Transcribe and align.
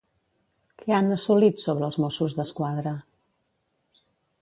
Què 0.83 0.95
han 0.99 1.17
assolit 1.17 1.63
sobre 1.65 1.87
els 1.89 2.01
Mossos 2.05 2.39
d'Esquadra? 2.41 2.99